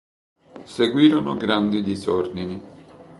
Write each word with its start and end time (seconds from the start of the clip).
Seguirono 0.65 1.37
grandi 1.37 1.83
disordini. 1.83 2.59